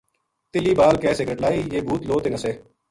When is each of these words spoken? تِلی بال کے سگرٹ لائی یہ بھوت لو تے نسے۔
تِلی 0.51 0.73
بال 0.79 0.95
کے 1.01 1.11
سگرٹ 1.19 1.39
لائی 1.43 1.57
یہ 1.71 1.81
بھوت 1.87 2.01
لو 2.07 2.15
تے 2.23 2.29
نسے۔ 2.33 2.51